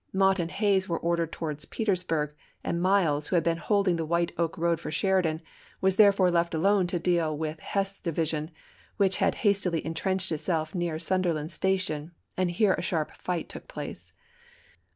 [0.11, 4.03] Mott and Hays were ordered to wards Petersburg, and Miles, who had been holding the
[4.03, 5.43] White Oak road for Sheridan,
[5.79, 8.49] was therefore left alone to deal with Heth's division,
[8.97, 14.11] which had hastily intrenched itself near Sutherland's Station, and here a sharp fight took place.